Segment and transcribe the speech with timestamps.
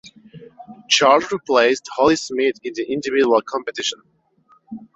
[0.89, 4.01] Charles replaced Holly Smith in the individual competition.